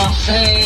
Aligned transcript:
Français 0.00 0.62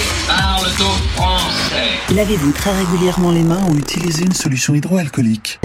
au 0.78 1.18
français. 1.18 2.14
Lavez-vous 2.14 2.52
très 2.52 2.70
régulièrement 2.84 3.32
les 3.32 3.42
mains 3.42 3.66
ou 3.68 3.76
utilisez 3.76 4.22
une 4.22 4.32
solution 4.32 4.76
hydroalcoolique. 4.76 5.58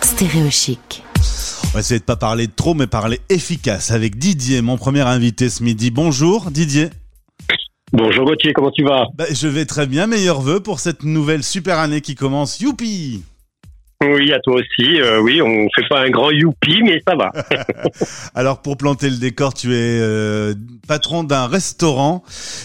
Stéréochic. 0.00 1.02
On 1.64 1.68
va 1.74 1.80
essayer 1.80 2.00
de 2.00 2.04
pas 2.04 2.16
parler 2.16 2.48
trop, 2.48 2.72
mais 2.72 2.86
parler 2.86 3.20
efficace 3.28 3.90
avec 3.90 4.16
Didier, 4.16 4.62
mon 4.62 4.78
premier 4.78 5.02
invité 5.02 5.50
ce 5.50 5.62
midi. 5.62 5.90
Bonjour 5.90 6.50
Didier. 6.50 6.88
Bonjour 7.92 8.24
Gauthier, 8.24 8.54
comment 8.54 8.70
tu 8.70 8.84
vas? 8.84 9.04
Bah, 9.14 9.26
je 9.30 9.46
vais 9.46 9.66
très 9.66 9.86
bien, 9.86 10.06
meilleurs 10.06 10.40
vœux 10.40 10.60
pour 10.60 10.80
cette 10.80 11.02
nouvelle 11.02 11.44
super 11.44 11.78
année 11.78 12.00
qui 12.00 12.14
commence. 12.14 12.58
Youpi 12.58 13.22
Oui, 14.02 14.32
à 14.32 14.40
toi 14.40 14.56
aussi. 14.56 15.00
Euh, 15.00 15.20
oui, 15.20 15.40
on 15.40 15.68
fait 15.74 15.88
pas 15.88 16.00
un 16.00 16.10
grand 16.10 16.30
youpi, 16.30 16.82
mais 16.82 17.00
ça 17.06 17.14
va. 17.14 17.30
Alors 18.34 18.60
pour 18.60 18.76
planter 18.76 19.08
le 19.08 19.16
décor, 19.16 19.54
tu 19.54 19.72
es 19.72 20.00
euh, 20.00 20.54
patron 20.86 21.24
d'un 21.24 21.46
restaurant 21.46 22.22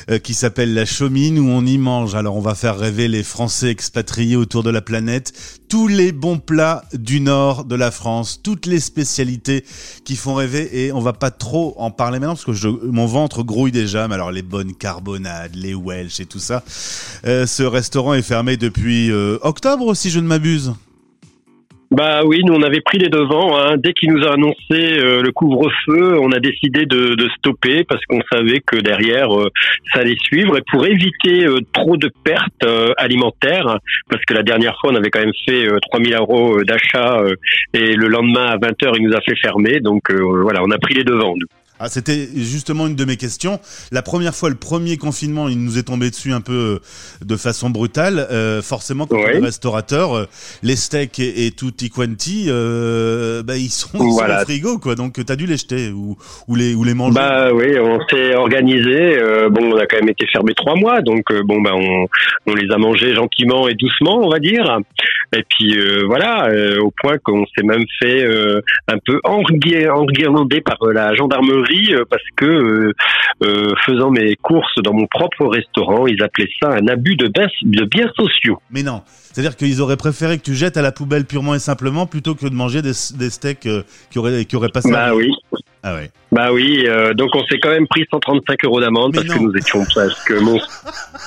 euh, 0.10 0.18
qui 0.20 0.34
s'appelle 0.34 0.74
La 0.74 0.86
Chaumine 0.86 1.40
où 1.40 1.50
on 1.50 1.66
y 1.66 1.78
mange. 1.78 2.16
Alors 2.16 2.36
on 2.36 2.42
va 2.42 2.56
faire 2.56 2.78
rêver 2.78 3.08
les 3.08 3.24
Français 3.24 3.70
expatriés 3.70 4.36
autour 4.36 4.64
de 4.64 4.70
la 4.70 4.82
planète. 4.82 5.34
Tous 5.70 5.88
les 5.88 6.12
bons 6.12 6.40
plats 6.40 6.84
du 6.94 7.22
nord 7.22 7.64
de 7.64 7.76
la 7.76 7.92
France, 7.92 8.42
toutes 8.44 8.66
les 8.66 8.80
spécialités 8.80 9.64
qui 10.04 10.16
font 10.16 10.34
rêver 10.34 10.86
et 10.86 10.92
on 10.92 11.00
va 11.00 11.14
pas 11.14 11.32
trop 11.32 11.76
en 11.78 11.92
parler 11.92 12.20
maintenant 12.20 12.34
parce 12.34 12.46
que 12.46 12.54
je, 12.54 12.68
mon 12.68 13.06
ventre 13.06 13.44
grouille 13.44 13.72
déjà. 13.72 14.08
Mais 14.08 14.16
alors 14.16 14.32
les 14.32 14.42
bonnes 14.42 14.74
carbonades, 14.74 15.56
les 15.56 15.76
Welsh 15.76 16.20
et 16.20 16.26
tout 16.26 16.40
ça. 16.40 16.64
Ce 16.68 17.64
restaurant 17.64 18.16
est 18.16 18.24
fermé 18.24 18.58
depuis 18.58 19.12
octobre 19.42 19.94
si 19.94 20.10
je 20.10 20.20
ne 20.20 20.26
m'abuse. 20.26 20.74
Bah 21.92 22.22
oui, 22.24 22.42
nous 22.46 22.54
on 22.54 22.62
avait 22.62 22.82
pris 22.82 23.00
les 23.00 23.10
devants. 23.10 23.58
Hein. 23.58 23.78
Dès 23.78 23.94
qu'il 23.94 24.14
nous 24.14 24.24
a 24.24 24.34
annoncé 24.34 24.60
euh, 24.72 25.24
le 25.24 25.32
couvre-feu, 25.32 26.20
on 26.20 26.32
a 26.32 26.40
décidé 26.40 26.86
de, 26.86 27.16
stopper 27.38 27.84
parce 27.84 28.06
qu'on 28.06 28.22
savait 28.32 28.60
que 28.60 28.76
derrière 28.76 29.36
euh, 29.36 29.50
ça 29.92 30.02
allait 30.02 30.18
suivre. 30.20 30.58
Et 30.58 30.62
pour 30.72 30.86
éviter 30.86 31.46
euh, 31.46 31.62
trop 31.74 31.98
de 31.98 32.12
pertes 32.24 32.66
alimentaires, 32.98 33.80
parce 34.08 34.24
que 34.26 34.36
la 34.36 34.44
dernière 34.44 34.78
fois 34.80 34.92
on 34.92 34.96
avait 34.96 35.10
quand 35.10 35.20
même 35.20 35.34
fait 35.48 35.68
euh, 35.68 35.80
3000 35.90 36.14
euros 36.14 36.64
d'achat 36.64 37.24
et 37.74 37.96
le 37.96 38.08
lendemain 38.08 38.46
à 38.46 38.58
20h 38.58 38.94
il 38.96 39.08
nous 39.08 39.16
a 39.16 39.22
fait 39.22 39.36
fermer. 39.36 39.80
Donc 39.80 40.12
voilà, 40.12 40.62
on 40.64 40.70
a 40.70 40.78
pris 40.78 40.94
les 40.94 41.04
devants. 41.04 41.34
Ah, 41.80 41.88
c'était 41.90 42.28
justement 42.36 42.88
une 42.88 42.96
de 42.96 43.06
mes 43.06 43.16
questions. 43.16 43.60
La 43.92 44.02
première 44.02 44.36
fois, 44.36 44.50
le 44.50 44.56
premier 44.56 44.98
confinement, 44.98 45.48
il 45.48 45.64
nous 45.64 45.78
est 45.78 45.84
tombé 45.84 46.10
dessus 46.10 46.34
un 46.34 46.42
peu 46.42 46.82
euh, 46.82 47.26
de 47.26 47.36
façon 47.38 47.70
brutale. 47.70 48.28
Euh, 48.32 48.62
forcément, 48.62 49.08
on 49.10 49.16
est 49.18 49.40
restaurateur, 49.40 50.14
euh, 50.16 50.26
les 50.62 50.76
steaks 50.76 51.20
et, 51.20 51.46
et 51.46 51.52
tutti 51.52 51.90
quanti, 51.90 52.46
euh, 52.50 53.44
bah, 53.44 53.56
ils 53.58 53.70
sont, 53.70 53.90
ils 53.94 54.00
sont 54.00 54.10
Voilà. 54.10 54.42
au 54.42 54.46
frigo, 54.46 54.78
quoi. 54.78 54.96
Donc, 54.96 55.24
t'as 55.26 55.36
dû 55.38 55.46
les 55.46 55.58
jeter 55.58 55.90
ou, 55.92 56.18
ou 56.48 56.56
les 56.56 56.76
ou 56.76 56.84
les 56.84 56.94
manger. 56.94 57.14
Bah 57.16 57.54
oui, 57.54 57.78
on 57.80 58.00
s'est 58.10 58.36
organisé. 58.36 59.18
euh, 59.18 59.50
bon, 59.50 59.72
on 59.74 59.78
a 59.78 59.86
quand 59.86 59.98
même 60.00 60.10
été 60.10 60.26
fermé 60.28 60.54
trois 60.56 60.76
mois, 60.76 61.02
donc 61.02 61.32
euh, 61.32 61.44
bon, 61.44 61.62
bah 61.62 61.72
on, 61.76 62.08
on 62.48 62.54
les 62.56 62.70
a 62.74 62.78
mangés 62.78 63.14
gentiment 63.16 63.68
et 63.70 63.76
doucement, 63.76 64.20
on 64.22 64.30
va 64.30 64.40
dire. 64.40 64.80
Et 65.36 65.44
puis 65.50 65.78
euh, 65.78 66.04
voilà, 66.08 66.48
euh, 66.48 66.80
au 66.80 66.92
point 66.92 67.18
qu'on 67.20 67.46
s'est 67.56 67.64
même 67.64 67.86
fait 68.02 68.24
euh, 68.24 68.62
un 68.88 68.98
peu 69.06 69.20
enguir- 69.24 69.92
enguirlander 69.92 70.62
par 70.62 70.78
euh, 70.82 70.94
la 70.94 71.14
gendarmerie 71.14 71.94
euh, 71.94 72.04
parce 72.10 72.24
que 72.36 72.46
euh, 72.46 72.94
euh, 73.44 73.74
faisant 73.86 74.10
mes 74.10 74.36
courses 74.36 74.82
dans 74.84 74.94
mon 74.94 75.06
propre 75.08 75.46
restaurant, 75.46 76.08
ils 76.08 76.22
appelaient 76.24 76.50
ça 76.62 76.70
un 76.70 76.88
abus 76.88 77.16
de, 77.16 77.28
biens- 77.28 77.48
de 77.62 77.86
biens 77.86 78.12
sociaux. 78.16 78.60
Mais 78.72 78.84
non. 78.84 79.02
C'est-à-dire 79.06 79.56
qu'ils 79.56 79.82
auraient 79.82 79.98
préféré 79.98 80.38
que 80.40 80.44
tu 80.44 80.56
jettes 80.56 80.78
à 80.78 80.82
la 80.82 80.92
poubelle 80.92 81.26
purement 81.26 81.54
et 81.54 81.60
simplement 81.60 82.08
plutôt 82.08 82.34
que 82.34 82.48
de 82.48 82.56
manger 82.56 82.82
des, 82.82 82.94
des 83.18 83.30
steaks 83.30 83.68
euh, 83.68 83.84
qui 84.10 84.18
auraient 84.18 84.46
qui 84.46 84.56
auraient 84.56 84.70
passé. 84.70 84.92
Bah 84.92 85.14
oui. 85.14 85.32
Ah 85.82 85.96
ouais. 85.96 86.12
Bah 86.32 86.52
oui, 86.52 86.84
euh, 86.86 87.14
donc 87.14 87.30
on 87.34 87.44
s'est 87.46 87.60
quand 87.60 87.70
même 87.70 87.88
pris 87.88 88.06
135 88.12 88.64
euros 88.66 88.82
d'amende 88.82 89.16
parce 89.16 89.28
que 89.28 89.40
nous 89.40 89.56
étions 89.56 89.84
parce 89.96 90.24
que 90.26 90.34
mon 90.36 90.60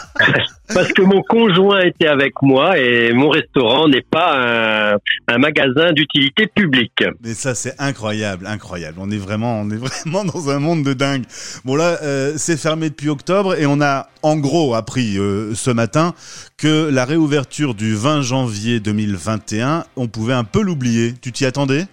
parce 0.74 0.92
que 0.92 1.02
mon 1.02 1.22
conjoint 1.22 1.80
était 1.80 2.06
avec 2.06 2.34
moi 2.42 2.78
et 2.78 3.12
mon 3.12 3.28
restaurant 3.28 3.88
n'est 3.88 4.04
pas 4.08 4.92
un, 4.92 4.98
un 5.28 5.38
magasin 5.38 5.92
d'utilité 5.92 6.46
publique. 6.46 7.02
Mais 7.22 7.34
ça, 7.34 7.54
c'est 7.54 7.74
incroyable, 7.80 8.46
incroyable. 8.46 8.98
On 9.00 9.10
est 9.10 9.16
vraiment, 9.16 9.60
on 9.60 9.70
est 9.70 9.76
vraiment 9.76 10.24
dans 10.24 10.50
un 10.50 10.58
monde 10.58 10.84
de 10.84 10.92
dingue. 10.92 11.24
Bon 11.64 11.74
là, 11.74 11.98
euh, 12.02 12.34
c'est 12.36 12.58
fermé 12.58 12.90
depuis 12.90 13.08
octobre 13.08 13.58
et 13.58 13.66
on 13.66 13.80
a 13.80 14.08
en 14.22 14.36
gros 14.36 14.74
appris 14.74 15.18
euh, 15.18 15.54
ce 15.54 15.70
matin 15.70 16.14
que 16.58 16.90
la 16.90 17.04
réouverture 17.04 17.74
du 17.74 17.94
20 17.94 18.22
janvier 18.22 18.80
2021, 18.80 19.84
on 19.96 20.06
pouvait 20.06 20.34
un 20.34 20.44
peu 20.44 20.62
l'oublier. 20.62 21.14
Tu 21.20 21.32
t'y 21.32 21.44
attendais? 21.44 21.86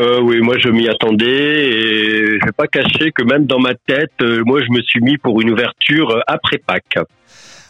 Euh, 0.00 0.20
oui, 0.20 0.40
moi 0.40 0.56
je 0.58 0.68
m'y 0.68 0.88
attendais 0.88 1.68
et 1.68 2.38
je 2.40 2.44
vais 2.44 2.52
pas 2.52 2.66
cacher 2.66 3.12
que 3.12 3.22
même 3.22 3.46
dans 3.46 3.60
ma 3.60 3.74
tête, 3.74 4.10
euh, 4.22 4.42
moi 4.44 4.60
je 4.60 4.72
me 4.72 4.82
suis 4.82 5.00
mis 5.00 5.18
pour 5.18 5.40
une 5.40 5.50
ouverture 5.50 6.20
après 6.26 6.58
Pâques. 6.58 6.98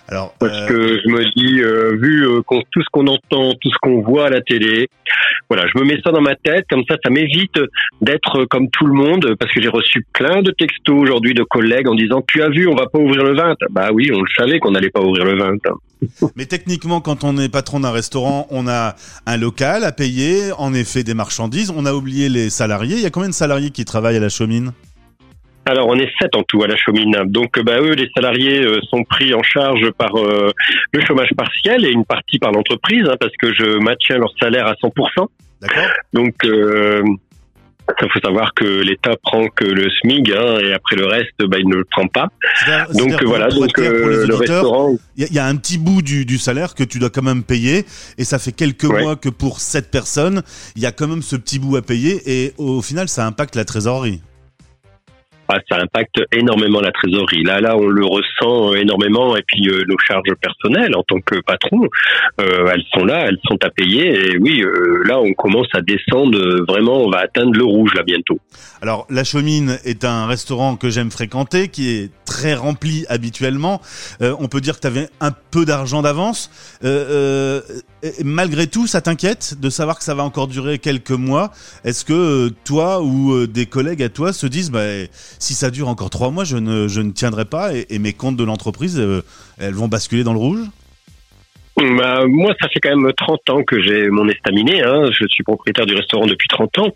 Alors, 0.09 0.35
Parce 0.39 0.53
euh, 0.53 0.67
que 0.69 1.01
je 1.03 1.09
me 1.09 1.25
dis, 1.35 1.61
euh, 1.63 1.97
vu 1.97 2.27
euh, 2.29 2.43
qu'on- 2.43 2.63
tout 2.71 2.83
ce 2.83 2.89
qu'on 2.93 3.07
entend, 3.07 3.53
tout 3.61 3.71
ce 3.71 3.77
qu'on 3.81 4.03
voit 4.03 4.27
à 4.27 4.31
la 4.31 4.43
télé, 4.43 4.89
voilà, 5.49 5.65
je 5.73 5.79
me 5.81 5.85
mets 5.87 5.99
ça 6.05 6.11
dans 6.13 6.21
ma 6.21 6.35
tête, 6.37 6.67
comme 6.71 6.83
ça, 6.89 6.97
ça 7.03 7.11
m'évite 7.11 7.59
d'être 8.03 8.45
comme 8.47 8.69
tout 8.71 8.87
le 8.87 8.93
monde, 8.93 9.35
parce 9.39 9.51
que 9.53 9.63
j'ai 9.63 9.69
reçu 9.69 10.05
plein 10.13 10.43
de 10.43 10.51
textos 10.51 10.95
aujourd'hui 10.95 11.33
de 11.33 11.43
collègues 11.43 11.89
en 11.89 11.95
disant, 11.95 12.23
tu 12.27 12.43
as 12.43 12.51
vu, 12.51 12.69
on 12.69 12.75
va 12.75 12.87
pas 12.87 12.99
ouvrir 12.99 13.25
le 13.25 13.35
20. 13.35 13.57
Bah 13.71 13.89
oui, 13.93 14.11
on 14.13 14.21
le 14.21 14.29
savait 14.37 14.59
qu'on 14.59 14.73
n'allait 14.73 14.91
pas 14.91 15.01
ouvrir 15.01 15.25
le 15.25 15.39
20. 15.39 15.55
mais 16.37 16.45
techniquement, 16.45 17.01
quand 17.01 17.25
on 17.25 17.39
est 17.39 17.49
patron 17.49 17.81
d'un 17.81 17.91
restaurant, 17.91 18.47
on 18.51 18.69
a 18.69 18.95
un 19.27 19.37
local 19.39 19.85
à 19.85 19.93
payer, 19.93 20.53
en 20.59 20.75
effet 20.75 21.03
des 21.03 21.15
marchandises. 21.15 21.73
On 21.75 21.87
a 21.87 21.95
oublié 21.95 22.29
les 22.29 22.51
salariés. 22.51 22.97
Il 22.97 23.03
y 23.03 23.07
a 23.07 23.11
combien 23.11 23.31
de 23.31 23.35
salariés 23.35 23.71
qui 23.71 23.85
travaillent 23.87 24.17
à 24.19 24.21
la 24.21 24.29
Chaumine 24.29 24.73
Alors, 25.67 25.89
on 25.89 25.99
est 25.99 26.11
sept 26.21 26.35
en 26.37 26.43
tout 26.43 26.63
à 26.63 26.67
la 26.67 26.77
Chaumine. 26.77 27.17
Donc, 27.27 27.57
euh, 27.59 27.63
bah, 27.63 27.81
eux, 27.81 27.95
les 27.95 28.09
salariés 28.15 28.63
euh, 28.65 28.81
sont 28.91 29.03
pris 29.05 29.33
en 29.35 29.43
charge 29.43 29.91
par 29.93 30.15
euh, 30.17 30.51
le 30.93 31.01
chômage 31.07 31.31
partiel 31.37 31.85
et 31.85 31.91
une 31.91 32.05
partie 32.05 32.39
par 32.39 32.53
l'entreprise, 32.53 33.05
hein, 33.09 33.17
parce 33.19 33.33
que 33.41 33.53
je 33.55 33.79
maintiens 33.79 34.19
leur 34.19 34.33
salaire 34.41 34.67
à 34.67 34.75
100%. 34.75 35.27
D'accord 35.63 35.87
Donc, 36.13 36.35
euh, 36.45 37.03
il 38.01 38.09
faut 38.11 38.21
savoir 38.21 38.53
que 38.55 38.65
l'État 38.65 39.13
prend 39.23 39.47
que 39.49 39.65
le 39.65 39.89
SMIG 39.91 40.33
hein, 40.33 40.59
et 40.59 40.73
après 40.73 40.97
le 40.97 41.07
reste, 41.07 41.35
bah, 41.47 41.59
il 41.59 41.69
ne 41.69 41.77
le 41.77 41.85
prend 41.85 42.07
pas. 42.09 42.29
Donc 42.95 43.23
voilà, 43.25 43.49
pour 43.49 43.61
donc 43.61 43.79
euh, 43.79 44.27
le 44.27 44.35
restaurant. 44.35 44.97
Il 45.17 45.23
y, 45.23 45.25
a- 45.25 45.29
il 45.31 45.35
y 45.35 45.39
a 45.39 45.45
un 45.47 45.57
petit 45.57 45.77
bout 45.77 46.01
du, 46.01 46.25
du 46.25 46.39
salaire 46.39 46.75
que 46.75 46.83
tu 46.83 46.99
dois 46.99 47.11
quand 47.11 47.23
même 47.23 47.43
payer 47.43 47.85
et 48.17 48.25
ça 48.25 48.39
fait 48.39 48.53
quelques 48.53 48.85
Ouais. 48.85 49.03
mois 49.03 49.17
que 49.17 49.29
pour 49.29 49.61
cette 49.61 49.91
personne, 49.91 50.43
il 50.77 50.83
y 50.83 50.87
a 50.87 50.93
quand 50.93 51.09
même 51.09 51.21
ce 51.23 51.37
petit 51.37 51.59
bout 51.59 51.77
à 51.77 51.83
payer 51.83 52.23
et 52.27 52.55
au 52.57 52.81
final 52.81 53.09
ça 53.09 53.27
impacte 53.27 53.55
la 53.55 53.67
trésorerie. 53.67 54.21
Ah, 55.49 55.59
ça 55.69 55.79
impacte 55.79 56.23
énormément 56.33 56.81
la 56.81 56.91
trésorerie. 56.91 57.43
Là, 57.43 57.61
là, 57.61 57.77
on 57.77 57.87
le 57.87 58.05
ressent 58.05 58.73
euh, 58.73 58.77
énormément. 58.77 59.37
Et 59.37 59.43
puis 59.47 59.69
euh, 59.69 59.85
nos 59.87 59.99
charges 59.99 60.35
personnelles 60.41 60.97
en 60.97 61.03
tant 61.03 61.21
que 61.21 61.41
patron, 61.41 61.83
euh, 62.41 62.69
elles 62.73 62.85
sont 62.95 63.05
là, 63.05 63.27
elles 63.29 63.39
sont 63.47 63.59
à 63.63 63.71
payer. 63.71 64.31
Et 64.31 64.39
oui, 64.39 64.63
là, 65.05 65.21
on 65.21 65.33
commence 65.35 65.69
à 65.75 65.83
descendre. 65.83 66.39
Vraiment, 66.67 67.05
on 67.05 67.11
va 67.11 67.19
atteindre 67.19 67.53
le 67.53 67.65
rouge 67.65 67.93
là 67.95 68.03
bientôt. 68.03 68.39
Alors 68.81 69.07
la 69.11 69.25
Chaumine 69.25 69.79
est 69.85 70.05
un 70.05 70.27
restaurant 70.27 70.77
que 70.77 70.89
j'aime 70.91 71.11
fréquenter 71.11 71.69
qui 71.69 71.91
est 71.91 72.11
très 72.25 72.55
rempli 72.55 73.05
habituellement. 73.09 73.81
On 74.21 74.49
peut 74.49 74.61
dire 74.61 74.77
que 74.77 74.81
tu 74.81 74.87
avais 74.87 75.09
un 75.21 75.33
peu 75.51 75.65
d'argent 75.65 76.03
d'avance. 76.03 76.51
Malgré 78.23 78.67
tout, 78.67 78.87
ça 78.87 79.01
t'inquiète 79.01 79.59
de 79.59 79.71
savoir 79.71 79.99
que 79.99 80.05
ça 80.05 80.15
va 80.15 80.23
encore 80.23 80.49
durer 80.49 80.79
quelques 80.79 81.11
mois? 81.11 81.51
Est-ce 81.85 82.05
que 82.05 82.51
toi 82.65 83.03
ou 83.03 83.47
des 83.47 83.67
collègues 83.67 84.03
à 84.03 84.09
toi 84.09 84.33
se 84.33 84.47
disent 84.47 84.71
bah, 84.71 84.83
si 85.39 85.55
ça 85.55 85.71
dure 85.71 85.89
encore 85.89 86.11
trois 86.11 86.31
mois, 86.31 86.45
je 86.45 86.57
ne, 86.57 86.89
je 86.89 87.01
ne 87.01 87.11
tiendrai 87.13 87.45
pas 87.45 87.71
et, 87.75 87.99
mes 87.99 88.13
comptes 88.13 88.37
de 88.37 88.45
l'entreprise, 88.45 88.99
euh, 88.99 89.23
elles 89.59 89.75
vont 89.75 89.89
basculer 89.89 90.25
dans 90.25 90.33
le 90.33 90.39
rouge? 90.39 90.61
Bah, 91.77 92.25
moi, 92.27 92.55
ça 92.61 92.69
fait 92.69 92.81
quand 92.81 92.97
même 92.97 93.13
30 93.13 93.51
ans 93.51 93.63
que 93.65 93.83
j'ai 93.83 94.09
mon 94.09 94.29
estaminet. 94.29 94.83
Hein. 94.83 95.11
Je 95.11 95.27
suis 95.29 95.43
propriétaire 95.43 95.87
du 95.87 95.95
restaurant 95.95 96.27
depuis 96.27 96.47
30 96.49 96.79
ans. 96.79 96.95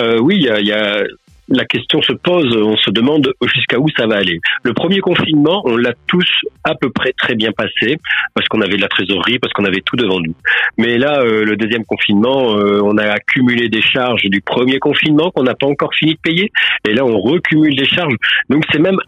Euh, 0.00 0.18
oui, 0.18 0.36
il 0.38 0.66
y 0.66 0.72
a- 0.72 1.04
la 1.48 1.64
question 1.64 2.02
se 2.02 2.12
pose, 2.12 2.56
on 2.56 2.76
se 2.76 2.90
demande 2.90 3.32
jusqu'à 3.54 3.78
où 3.78 3.86
ça 3.96 4.06
va 4.06 4.16
aller. 4.16 4.40
Le 4.62 4.72
premier 4.72 4.98
confinement, 4.98 5.62
on 5.64 5.76
l'a 5.76 5.92
tous 6.08 6.28
à 6.64 6.74
peu 6.74 6.90
près 6.90 7.12
très 7.12 7.34
bien 7.34 7.52
passé 7.52 7.98
parce 8.34 8.48
qu'on 8.48 8.60
avait 8.60 8.76
de 8.76 8.80
la 8.80 8.88
trésorerie, 8.88 9.38
parce 9.38 9.52
qu'on 9.52 9.64
avait 9.64 9.82
tout 9.84 9.96
devant 9.96 10.20
nous. 10.20 10.34
Mais 10.76 10.98
là, 10.98 11.20
euh, 11.20 11.44
le 11.44 11.56
deuxième 11.56 11.84
confinement, 11.84 12.56
euh, 12.58 12.80
on 12.82 12.98
a 12.98 13.04
accumulé 13.04 13.68
des 13.68 13.82
charges 13.82 14.24
du 14.24 14.40
premier 14.40 14.78
confinement 14.78 15.30
qu'on 15.30 15.44
n'a 15.44 15.54
pas 15.54 15.66
encore 15.66 15.94
fini 15.94 16.14
de 16.14 16.20
payer, 16.20 16.50
et 16.88 16.94
là, 16.94 17.04
on 17.04 17.18
recumule 17.20 17.76
des 17.76 17.86
charges. 17.86 18.16
Donc, 18.50 18.64
c'est 18.72 18.80
même 18.80 18.98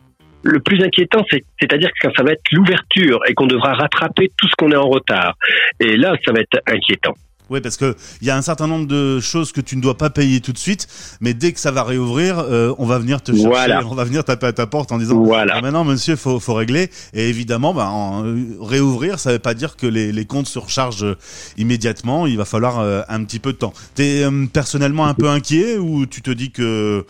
le 0.45 0.61
plus 0.61 0.83
inquiétant, 0.83 1.25
c'est- 1.31 1.45
c'est-à-dire 1.61 1.91
que 2.01 2.09
ça 2.17 2.23
va 2.23 2.33
être 2.33 2.43
l'ouverture 2.53 3.21
et 3.29 3.35
qu'on 3.35 3.47
devra 3.47 3.75
rattraper 3.75 4.31
tout 4.37 4.49
ce 4.49 4.55
qu'on 4.57 4.71
est 4.71 4.77
en 4.77 4.89
retard. 4.89 5.35
Et 5.81 5.97
là, 5.97 6.15
ça 6.25 6.33
va 6.33 6.41
être 6.41 6.61
inquiétant. 6.67 7.15
Oui, 7.51 7.61
parce 7.61 7.77
que 7.77 7.97
il 8.21 8.27
y 8.27 8.31
a 8.31 8.37
un 8.37 8.43
certain 8.43 8.67
nombre 8.67 8.87
de 8.87 9.21
choses 9.21 9.53
que 9.53 9.61
tu 9.61 9.77
ne 9.77 9.81
dois 9.81 9.97
pas 9.97 10.11
payer 10.11 10.41
tout 10.41 10.53
de 10.53 10.59
suite, 10.59 10.87
mais 11.21 11.33
dès 11.33 11.53
que 11.53 11.61
ça 11.61 11.71
va 11.71 11.83
réouvrir, 11.83 12.39
euh, 12.39 12.75
on 12.79 12.85
va 12.87 12.99
venir 12.99 13.23
te 13.23 13.33
chercher, 13.33 13.47
Voilà. 13.49 13.81
on 13.87 13.95
va 13.95 14.05
venir 14.05 14.23
taper 14.25 14.47
à 14.47 14.53
ta 14.53 14.67
porte 14.67 14.93
en 14.93 14.99
disant 14.99 15.23
Voilà. 15.23 15.55
ah, 15.57 15.61
maintenant 15.63 15.85
monsieur, 15.85 16.17
faut 16.17 16.41
faut 16.41 16.55
régler. 16.55 16.91
Et 17.15 17.29
évidemment, 17.29 17.73
bah, 17.73 17.89
en, 17.89 18.25
euh, 18.27 18.37
réouvrir, 18.61 19.19
ça 19.19 19.33
veut 19.33 19.39
pas 19.39 19.55
dire 19.55 19.77
que 19.77 19.87
les, 19.87 20.13
les 20.13 20.25
comptes 20.27 20.47
se 20.47 20.59
rechargent 20.59 21.05
euh, 21.05 21.17
immédiatement. 21.57 22.27
Il 22.27 22.37
va 22.37 22.45
falloir 22.45 22.81
euh, 22.81 23.01
un 23.09 23.25
petit 23.25 23.39
peu 23.39 23.53
de 23.53 23.59
temps. 23.59 23.73
T'es 23.95 24.25
euh, 24.25 24.47
personnellement 24.53 25.07
un 25.07 25.15
peu 25.15 25.29
inquiet 25.29 25.79
ou 25.79 26.05
tu 26.07 26.21
te 26.23 26.31
dis 26.31 26.51
que 26.51 27.07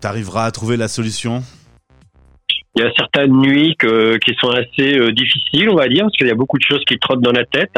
tu 0.00 0.06
arriveras 0.06 0.44
à 0.46 0.50
trouver 0.50 0.76
la 0.76 0.88
solution? 0.88 1.42
Il 2.76 2.82
y 2.82 2.86
a 2.86 2.90
certaines 2.96 3.32
nuits 3.32 3.74
qui 3.80 4.34
sont 4.40 4.50
assez 4.50 5.12
difficiles, 5.12 5.68
on 5.68 5.74
va 5.76 5.88
dire, 5.88 6.04
parce 6.04 6.16
qu'il 6.16 6.28
y 6.28 6.30
a 6.30 6.34
beaucoup 6.34 6.58
de 6.58 6.62
choses 6.62 6.82
qui 6.86 6.96
trottent 6.98 7.22
dans 7.22 7.32
la 7.32 7.44
tête. 7.44 7.70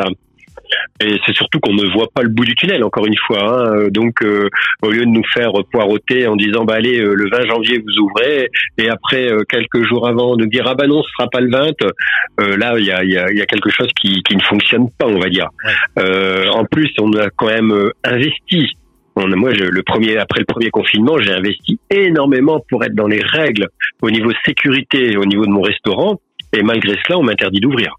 Et 1.03 1.19
c'est 1.27 1.35
surtout 1.35 1.61
qu'on 1.61 1.73
ne 1.73 1.87
voit 1.93 2.09
pas 2.15 2.23
le 2.23 2.29
bout 2.29 2.45
du 2.45 2.55
tunnel, 2.55 2.85
encore 2.85 3.07
une 3.07 3.17
fois. 3.27 3.43
Hein. 3.43 3.89
Donc, 3.91 4.23
euh, 4.23 4.49
au 4.83 4.91
lieu 4.91 5.01
de 5.01 5.11
nous 5.11 5.25
faire 5.33 5.53
poireauter 5.73 6.27
en 6.27 6.37
disant, 6.37 6.65
bah 6.65 6.75
allez, 6.75 7.01
euh, 7.01 7.15
le 7.15 7.31
20 7.31 7.47
janvier 7.47 7.79
vous 7.79 8.03
ouvrez, 8.05 8.49
et 8.79 8.89
après 8.89 9.31
euh, 9.31 9.41
quelques 9.49 9.83
jours 9.85 10.07
avant 10.07 10.37
de 10.37 10.45
dire, 10.45 10.65
ah 10.67 10.75
bah 10.75 10.87
non, 10.87 11.03
ce 11.03 11.11
sera 11.17 11.29
pas 11.29 11.41
le 11.41 11.51
20. 11.51 12.57
là, 12.59 12.75
il 12.79 12.85
y 12.85 12.93
a, 12.93 13.05
y, 13.05 13.17
a, 13.17 13.33
y 13.33 13.41
a, 13.41 13.47
quelque 13.47 13.71
chose 13.71 13.89
qui, 14.01 14.23
qui, 14.23 14.37
ne 14.37 14.43
fonctionne 14.43 14.89
pas, 14.99 15.07
on 15.07 15.19
va 15.19 15.29
dire. 15.29 15.49
en 15.97 16.65
plus, 16.65 16.91
on 17.01 17.13
a 17.15 17.31
quand 17.31 17.47
même 17.47 17.91
investi 18.05 18.75
moi, 19.17 19.53
je, 19.53 19.65
le 19.65 19.83
premier, 19.83 20.17
après 20.17 20.41
le 20.41 20.47
premier 20.47 20.71
confinement, 20.71 21.19
j'ai 21.19 21.33
investi 21.33 21.79
énormément 21.91 22.61
pour 22.71 22.85
être 22.85 22.95
dans 22.95 23.07
les 23.07 23.23
règles 23.23 23.69
au 24.03 24.11
niveau 24.11 24.31
sécurité, 24.47 25.17
au 25.17 25.27
niveau 25.27 25.45
de 25.45 25.51
mon 25.51 25.61
restaurant. 25.61 26.21
Et 26.53 26.63
malgré 26.63 26.97
cela, 27.07 27.19
on 27.19 27.23
m'interdit 27.23 27.61
d'ouvrir 27.61 27.97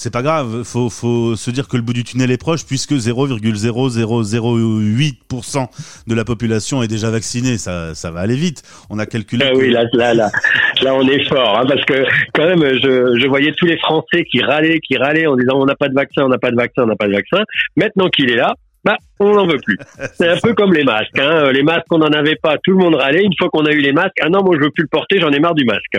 c'est 0.00 0.10
pas 0.10 0.22
grave. 0.22 0.62
Faut, 0.64 0.88
faut 0.88 1.36
se 1.36 1.50
dire 1.50 1.68
que 1.68 1.76
le 1.76 1.82
bout 1.82 1.92
du 1.92 2.04
tunnel 2.04 2.30
est 2.30 2.38
proche 2.38 2.64
puisque 2.64 2.92
0,0008% 2.92 5.66
de 6.06 6.14
la 6.14 6.24
population 6.24 6.82
est 6.82 6.88
déjà 6.88 7.10
vaccinée. 7.10 7.58
Ça, 7.58 7.94
ça 7.94 8.10
va 8.10 8.20
aller 8.20 8.36
vite. 8.36 8.62
On 8.88 8.98
a 8.98 9.04
calculé. 9.04 9.44
Ah 9.46 9.52
oui, 9.54 9.68
là, 9.68 9.84
là, 9.92 10.14
là, 10.14 10.30
là, 10.82 10.94
on 10.94 11.06
est 11.06 11.28
fort, 11.28 11.58
hein, 11.58 11.66
parce 11.68 11.84
que 11.84 12.06
quand 12.32 12.46
même, 12.46 12.64
je, 12.82 13.18
je 13.20 13.26
voyais 13.28 13.52
tous 13.52 13.66
les 13.66 13.76
Français 13.76 14.24
qui 14.24 14.42
râlaient, 14.42 14.80
qui 14.80 14.96
râlaient 14.96 15.26
en 15.26 15.36
disant 15.36 15.56
on 15.56 15.66
n'a 15.66 15.76
pas 15.76 15.90
de 15.90 15.94
vaccin, 15.94 16.22
on 16.24 16.28
n'a 16.28 16.38
pas 16.38 16.50
de 16.50 16.56
vaccin, 16.56 16.84
on 16.84 16.86
n'a 16.86 16.96
pas 16.96 17.06
de 17.06 17.12
vaccin. 17.12 17.44
Maintenant 17.76 18.08
qu'il 18.08 18.30
est 18.30 18.36
là, 18.36 18.54
bah, 18.82 18.96
on 19.18 19.34
n'en 19.34 19.46
veut 19.46 19.60
plus. 19.62 19.76
C'est 20.14 20.28
un 20.28 20.38
peu 20.38 20.54
comme 20.54 20.72
les 20.72 20.84
masques. 20.84 21.18
Hein. 21.18 21.52
Les 21.52 21.62
masques, 21.62 21.84
on 21.90 21.98
n'en 21.98 22.06
avait 22.06 22.36
pas, 22.36 22.56
tout 22.64 22.70
le 22.70 22.78
monde 22.78 22.94
râlait. 22.94 23.22
Une 23.22 23.34
fois 23.38 23.50
qu'on 23.50 23.66
a 23.66 23.72
eu 23.72 23.80
les 23.80 23.92
masques, 23.92 24.16
ah 24.22 24.30
non, 24.30 24.42
moi 24.42 24.56
je 24.58 24.64
veux 24.64 24.70
plus 24.70 24.84
le 24.84 24.88
porter, 24.90 25.20
j'en 25.20 25.30
ai 25.30 25.40
marre 25.40 25.54
du 25.54 25.66
masque. 25.66 25.98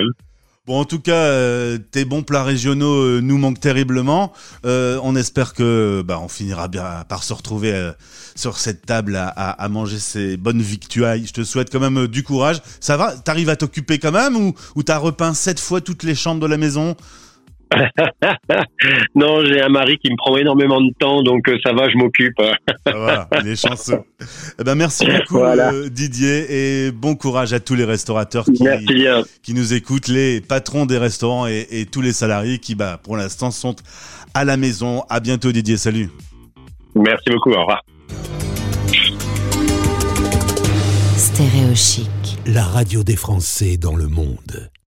Bon, 0.68 0.80
en 0.80 0.86
tout 0.86 1.00
cas, 1.00 1.16
euh, 1.16 1.80
tes 1.80 2.06
bons 2.06 2.22
plats 2.22 2.44
régionaux 2.44 2.94
euh, 2.94 3.20
nous 3.20 3.40
manquent 3.40 3.60
terriblement. 3.60 4.32
Euh, 4.64 5.00
on 5.02 5.16
espère 5.16 5.56
que 5.56 6.04
bah, 6.06 6.20
on 6.22 6.28
finira 6.28 6.68
bien 6.68 7.04
par 7.10 7.24
se 7.24 7.34
retrouver 7.34 7.92
sur 8.36 8.60
cette 8.60 8.86
table 8.86 9.16
à, 9.16 9.28
à, 9.28 9.70
manger 9.70 9.98
ces 9.98 10.38
bonnes 10.38 10.62
victuailles. 10.62 11.26
Je 11.26 11.34
te 11.34 11.44
souhaite 11.44 11.72
quand 11.72 11.80
même 11.80 12.06
du 12.06 12.22
courage. 12.22 12.62
Ça 12.80 12.96
va? 12.96 13.18
T'arrives 13.18 13.50
à 13.50 13.56
t'occuper 13.56 13.98
quand 13.98 14.12
même 14.12 14.36
ou, 14.36 14.54
ou 14.76 14.84
t'as 14.84 15.00
repeint 15.00 15.34
sept 15.34 15.60
fois 15.60 15.82
toutes 15.82 16.04
les 16.04 16.14
chambres 16.14 16.42
de 16.42 16.48
la 16.48 16.58
maison? 16.58 16.96
non, 19.16 19.44
j'ai 19.46 19.62
un 19.62 19.70
mari 19.70 19.98
qui 19.98 20.12
me 20.12 20.18
prend 20.18 20.38
énormément 20.38 20.82
de 20.82 20.92
temps, 21.00 21.24
donc 21.24 21.48
euh, 21.48 21.58
ça 21.64 21.74
va, 21.74 21.90
je 21.90 21.98
m'occupe. 21.98 22.42
voilà, 22.86 23.28
il 23.42 23.48
est 23.48 23.56
chanceux. 23.56 24.02
Eh 24.60 24.64
ben, 24.64 24.76
merci 24.76 25.06
beaucoup 25.06 25.44
euh, 25.44 25.90
Didier 25.90 26.88
et 26.88 26.92
bon 26.92 27.16
courage 27.16 27.54
à 27.54 27.60
tous 27.60 27.76
les 27.76 27.86
restaurateurs 27.86 28.46
qui, 28.46 28.66
qui 29.44 29.54
nous 29.54 29.74
écoutent, 29.74 30.08
les 30.08 30.42
patrons 30.42 30.86
des 30.86 30.98
restaurants 30.98 31.48
et, 31.48 31.68
et 31.72 31.86
tous 31.86 32.02
les 32.02 32.14
salariés 32.14 32.60
qui, 32.60 32.76
bah, 32.76 33.00
pour 33.02 33.18
l'instant, 33.18 33.52
sont 33.52 33.76
à 34.34 34.46
la 34.46 34.58
maison. 34.58 35.04
À 35.10 35.20
bientôt 35.20 35.52
Didier, 35.52 35.78
salut. 35.78 36.10
Merci 36.96 37.30
beaucoup, 37.30 37.52
au 37.52 37.62
revoir. 37.62 37.84
Stéréo 41.18 41.74
la 42.48 42.64
radio 42.64 43.04
des 43.04 43.16
Français 43.16 43.78
dans 43.78 43.96
le 43.96 44.08
monde. 44.08 44.71